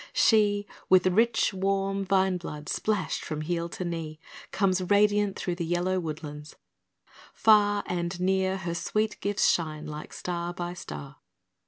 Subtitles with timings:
[0.13, 5.63] She, With rich warm vine blood splashed from heel to knee, Comes radiant through the
[5.63, 6.55] yellow woodlands.
[7.35, 11.17] Far And near her sweet gifts shine like star by star.